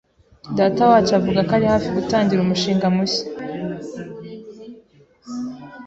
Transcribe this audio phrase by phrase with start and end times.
[0.57, 3.25] Datawacu avuga ko ari hafi gutangira umushinga mushya.